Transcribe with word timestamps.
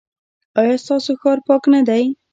ایا 0.59 0.75
ستاسو 0.83 1.11
ښار 1.21 1.39
پاک 1.47 1.63
نه 1.73 1.79
دی؟ 1.87 2.03